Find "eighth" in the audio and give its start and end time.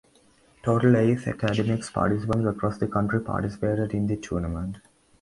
0.97-1.27